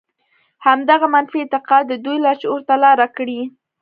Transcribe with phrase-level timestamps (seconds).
[0.65, 3.41] همدغه منفي اعتقاد د دوی لاشعور ته لاره کړې